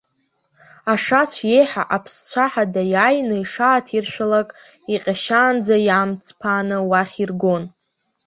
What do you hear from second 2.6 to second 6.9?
даиааины ишааҭиршәалак, иҟьашьаанӡа иаамҵԥааны